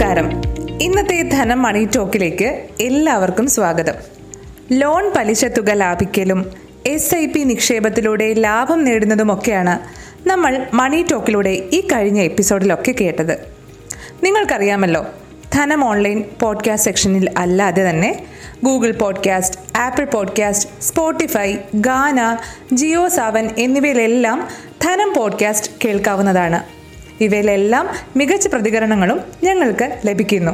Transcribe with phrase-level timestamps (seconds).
[0.00, 0.42] നമസ്കാരം.
[0.82, 3.94] ഇന്നത്തെ ധനം മണി ടോക്കിലേക്ക് എല്ലാവർക്കും സ്വാഗതം.
[4.72, 6.52] ലോൺ പലിശ തുക ലാഭിക്കലും
[6.86, 9.78] എസ് ഐ പി നിക്ഷേപത്തിലൂടെ ലാഭം നേടുന്നതുമൊക്കെയാണ്
[10.28, 13.38] നമ്മൾ മണി ടോക്കിലൂടെ ഈ കഴിഞ്ഞ എപ്പിസോഡിലൊക്കെ കേട്ടത്.
[14.22, 15.06] നിങ്ങൾക്കറിയാമല്ലോ
[15.52, 18.24] ധനം ഓൺലൈൻ പോഡ്കാസ്റ്റ് സെക്ഷനിൽ അല്ലാതെ തന്നെ
[18.64, 22.36] Google podcast Apple podcast Spotify Gaana
[23.08, 24.48] JioSaavn എന്നിവയിലെല്ലാം
[24.82, 26.79] ധനം പോഡ്കാസ്റ്റ് കേൾക്കാവുന്നതാണ്.
[27.20, 30.52] ഇവയിലെല്ലാം മികച്ച പ്രതികരണങ്ങളും ഞങ്ങൾക്ക് ലഭിക്കുന്നു.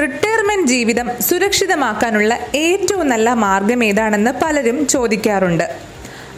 [0.00, 5.66] റിട്ടയർമെന്റ് ജീവിതം സുരക്ഷിതമാക്കാനുള്ള ഏറ്റവും നല്ല മാർഗം ഏതാണെന്ന് പലരും ചോദിക്കാറുണ്ട്.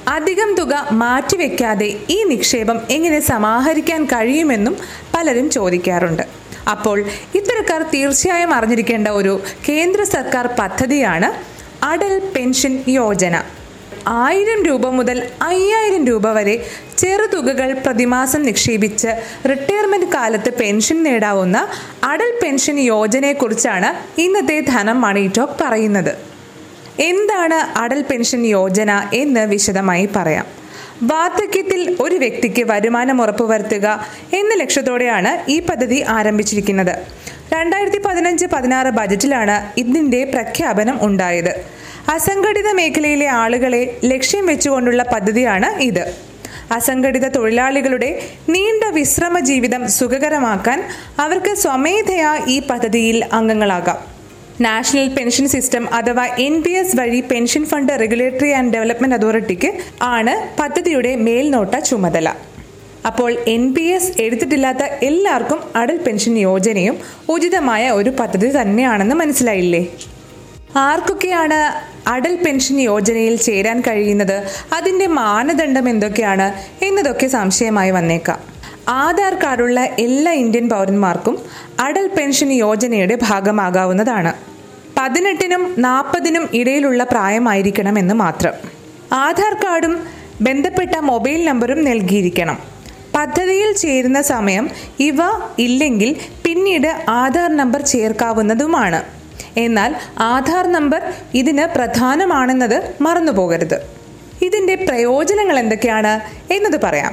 [0.08, 4.76] അധികം തുക മാറ്റിവെക്കാതെ ഈ നിക്ഷേപം എങ്ങനെ സമാഹരിക്കാൻ കഴിയുമെന്നും
[5.14, 6.22] പലരും ചോദിക്കാറുണ്ട്.
[6.70, 7.04] അപ്പോൾ
[7.34, 11.28] ഇത്തരക്കാർ തീർച്ചയായും അറിഞ്ഞിരിക്കേണ്ട ഒരു കേന്ദ്ര സർക്കാർ പദ്ധതിയാണ്
[11.84, 13.63] അടൽ പെൻഷൻ യോജന.
[14.06, 16.66] ആയിരം രൂപ മുതൽ അയ്യായിരം രൂപ വരെ
[16.98, 19.08] ചെറുതുകകൾ പ്രതിമാസം നിക്ഷേപിച്ച്
[19.50, 21.68] റിട്ടയർമെന്റ് കാലത്ത് പെൻഷൻ നേടാവുന്ന
[22.02, 26.12] അടൽ പെൻഷൻ യോജനയെക്കുറിച്ചാണ് ഇന്നത്തെ ധനം മണി ടോക്ക് പറയുന്നത്.
[27.00, 30.46] എന്താണ് അടൽ പെൻഷൻ യോജന എന്ന് വിശദമായി പറയാം.
[31.02, 34.06] വാർദ്ധക്യത്തിൽ ഒരു വ്യക്തിക്ക് വരുമാനം ഉറപ്പുവരുത്തുക
[34.40, 36.94] എന്ന ലക്ഷ്യത്തോടെയാണ് ഈ പദ്ധതി ആരംഭിച്ചിരിക്കുന്നത്.
[37.52, 41.83] രണ്ടായിരത്തി പതിനഞ്ച് പതിനാറ് ബജറ്റിലാണ് ഇതിന്റെ പ്രഖ്യാപനം ഉണ്ടായത്.
[42.12, 46.04] അസംഘടിത മേഖലയിലെ ആളുകളെ ലക്ഷ്യം വെച്ചുകൊണ്ടുള്ള പദ്ധതിയാണ് ഇത്.
[46.76, 48.10] അസംഘടിത തൊഴിലാളികളുടെ
[48.54, 50.78] നീണ്ട വിശ്രമ ജീവിതം സുഖകരമാക്കാൻ
[51.24, 53.98] അവർക്ക് സ്വമേധയാ ഈ പദ്ധതിയിൽ അംഗങ്ങളാകാം.
[54.66, 59.70] നാഷണൽ പെൻഷൻ സിസ്റ്റം അഥവാ എൻ പി എസ് വഴി pension fund regulatory and development അതോറിറ്റിക്ക്
[60.16, 62.28] ആണ് പദ്ധതിയുടെ മേൽനോട്ട ചുമതല.
[63.08, 66.98] അപ്പോൾ എൻ പി എസ് എടുത്തിട്ടില്ലാത്ത എല്ലാവർക്കും അടൽ പെൻഷൻ യോജനയും
[67.34, 69.82] ഉചിതമായ ഒരു പദ്ധതി തന്നെയാണെന്ന് മനസ്സിലായില്ലേ?
[70.76, 74.46] ആർക്കൊക്കെയാണ് അടൽ പെൻഷൻ യോജനയിൽ ചേരാൻ കഴിയുന്നത്?
[74.72, 76.52] അതിന്റെ മാനദണ്ഡം എന്തൊക്കെയാണ്?
[76.84, 78.38] എന്നതൊക്കെ സംശയമായി വന്നേക്കാം.
[78.88, 81.38] ആധാർ കാർഡുള്ള എല്ലാ ഇന്ത്യൻ പൗരന്മാർക്കും
[81.80, 84.34] അടൽ പെൻഷൻ യോജനയുടെ ഭാഗമാകാവുന്നതാണ്.
[84.98, 88.52] പതിനെട്ടിനും നാൽപ്പതിനും ഇടയിലുള്ള പ്രായമായിരിക്കണം എന്ന് മാത്രം.
[89.12, 90.06] ആധാർ കാർഡും
[90.40, 92.58] ബന്ധപ്പെട്ട മൊബൈൽ നമ്പറും നൽകിയിരിക്കണം.
[93.14, 95.16] പദ്ധതിയിൽ ചേരുന്ന സമയം ഇവ
[95.58, 99.13] ഇല്ലെങ്കിൽ പിന്നീട് ആധാർ നമ്പർ ചേർക്കാവുന്നതുമാണ്.
[99.56, 101.02] എന്നാൽ ആധാർ നമ്പർ
[101.34, 103.78] ഇതിന് പ്രധാനമാണെന്നത് മറന്നുപോകരുത്.
[104.42, 106.20] ഇതിന്റെ പ്രയോജനങ്ങൾ എന്തൊക്കെയാണ്
[106.52, 107.12] എന്നത് പറയാം.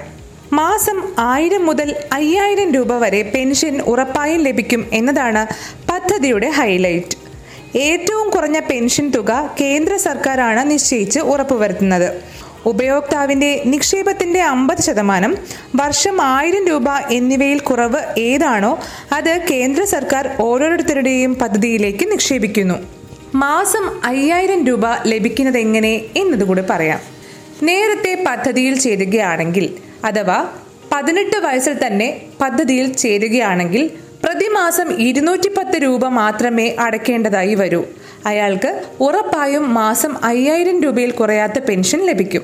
[0.54, 5.48] മാസം ആയിരം മുതൽ അയ്യായിരം രൂപ വരെ പെൻഷൻ ഉറപ്പായും ലഭിക്കും എന്നതാണ്
[5.92, 7.18] പദ്ധതിയുടെ ഹൈലൈറ്റ്.
[7.76, 12.22] ഏറ്റവും കുറഞ്ഞ പെൻഷൻ തുക കേന്ദ്ര സർക്കാരാണ് നിശ്ചയിച്ച് ഉറപ്പുവരുത്തുന്നത്.
[12.66, 15.38] ഉപയോക്താവിന്റെ നിക്ഷേപത്തിന്റെ അമ്പത് ശതമാനം
[15.76, 18.80] വർഷം ആയിരം രൂപ എന്നിവയിൽ കുറവ് ഏതാണോ
[19.14, 22.76] അത് കേന്ദ്ര സർക്കാർ ഓരോരുത്തരുടെയും പദ്ധതിയിലേക്ക് നിക്ഷേപിക്കുന്നു.
[23.36, 27.00] മാസം അയ്യായിരം രൂപ ലഭിക്കുന്നത് എങ്ങനെ എന്നതുകൂടി പറയാം.
[27.64, 30.48] നേരത്തെ പദ്ധതിയിൽ ചേരുകയാണെങ്കിൽ അഥവാ
[30.94, 33.90] പതിനെട്ട് വയസ്സിൽ തന്നെ പദ്ധതിയിൽ ചേരുകയാണെങ്കിൽ
[34.32, 37.84] പ്രതിമാസം ഇരുന്നൂറ്റി പത്ത് രൂപ മാത്രമേ അടയ്ക്കേണ്ടതായി വരൂ.
[38.26, 42.44] അയാൾക്ക് ഉറപ്പായും മാസം അയ്യായിരം രൂപയിൽ കുറയാത്ത പെൻഷൻ ലഭിക്കും.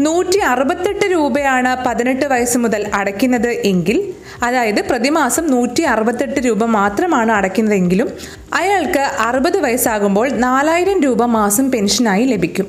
[0.00, 3.98] നൂറ്റി അറുപത്തെട്ട് രൂപയാണ് പതിനെട്ട് വയസ്സ് മുതൽ അടയ്ക്കുന്നത് എങ്കിൽ
[4.42, 8.10] അതായത് പ്രതിമാസം നൂറ്റി അറുപത്തെട്ട് രൂപ മാത്രമാണ് അടയ്ക്കുന്നതെങ്കിലും
[8.54, 12.68] അയാൾക്ക് അറുപത് വയസ്സാകുമ്പോൾ നാലായിരം രൂപ മാസം പെൻഷനായി ലഭിക്കും.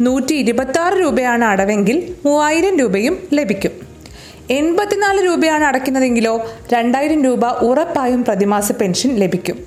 [0.00, 3.77] നൂറ്റി ഇരുപത്തി രൂപയാണ് അടവെങ്കിൽ മൂവായിരം രൂപയും ലഭിക്കും.
[4.50, 9.58] എൺപത്തിനാല് രൂപയാണ് അടയ്ക്കുന്നതെങ്കിലോ രണ്ടായിരം രൂപ ഉറപ്പായും പ്രതിമാസ പെൻഷൻ ലഭിക്കും.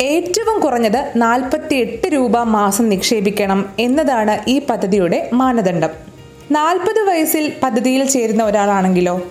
[0.00, 5.88] ഏറ്റവും കുറഞ്ഞത് നാൽപ്പത്തി എട്ട് രൂപ മാസം നിക്ഷേപിക്കണം എന്നതാണ് ഈ പദ്ധതിയുടെ മാനദണ്ഡം.
[6.50, 9.22] നാൽപ്പത് വയസ്സിൽ പദ്ധതിയിൽ ചേരുന്ന ഒരാളാണെങ്കിലോ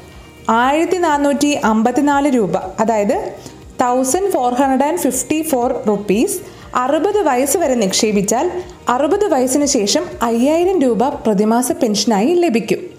[0.49, 3.33] ആയിരത്തി നാനൂറ്റി അമ്പത്തിനാല് രൂപ അതായത്
[3.81, 6.39] thousand four hundred and fifty four rupees
[6.75, 8.51] അറുപത് വയസ്സ് വരെ നിക്ഷേപിച്ചാൽ
[8.89, 12.92] അറുപത് വയസ്സിന് ശേഷം അയ്യായിരം രൂപ പ്രതിമാസ പെൻഷനായി ലഭിക്കും.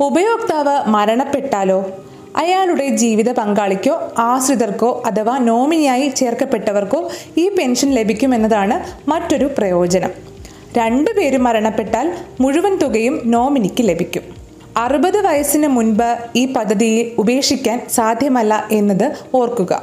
[0.00, 1.92] ഉപയോക്താവ് മരണപ്പെട്ടാലോ?
[2.36, 10.10] അയാളുടെ ജീവിത പങ്കാളിക്കോ ആശ്രിതർക്കോ അഥവാ നോമിനിയായി ചേർക്കപ്പെട്ടവർക്കോ ഈ പെൻഷൻ ലഭിക്കുമെന്നതാണ് മറ്റൊരു പ്രയോജനം.
[10.76, 14.22] രണ്ടുപേരും മരണപ്പെട്ടാൽ മുഴുവൻ തുകയും നോമിനിക്ക് ലഭിക്കും.
[14.76, 19.82] അറുപത് വയസ്സിന് മുൻപ് ഈ പദ്ധതിയെ ഉപേക്ഷിക്കാൻ സാധ്യമല്ല എന്നത് ഓർക്കുക.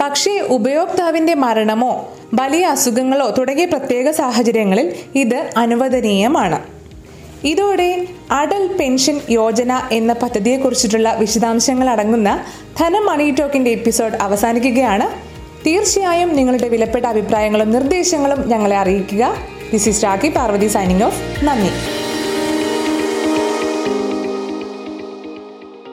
[0.00, 6.77] പക്ഷേ ഉപയോക്താവിന്റെ മരണമോ വലിയ അസുഖങ്ങളോ തുടങ്ങിയ പ്രത്യേക സാഹചര്യങ്ങളിൽ ഇത് അനുവദനീയമാണ്.
[7.44, 12.44] ഇതോടെ അടൽ പെൻഷൻ യോജന എന്ന പദ്ധതിയെക്കുറിച്ചിട്ടുള്ള വിശദാംശങ്ങൾ അടങ്ങുന്ന
[12.80, 15.08] ധനം മണി ടോക്കിന്റെ എപ്പിസോഡ് അവസാനിക്കുകയാണ്.
[15.66, 19.34] തീർച്ചയായും നിങ്ങളുടെ വിലപ്പെട്ട അഭിപ്രായങ്ങളും നിർദ്ദേശങ്ങളും ഞങ്ങളെ അറിയിക്കുക.
[19.72, 21.97] This is Rakhi Parvathy signing off നന്ദി.